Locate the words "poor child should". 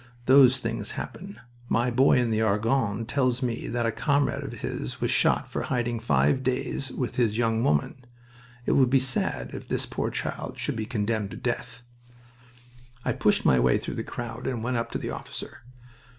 9.85-10.75